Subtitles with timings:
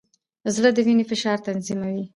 [0.55, 2.03] زړه د وینې فشار تنظیموي.